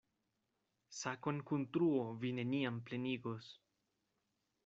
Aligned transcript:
Sakon 0.99 1.41
kun 1.49 1.65
truo 1.75 2.07
vi 2.23 2.33
neniam 2.39 2.81
plenigos. 2.87 3.53